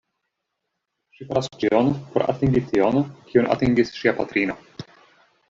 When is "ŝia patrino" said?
4.01-4.59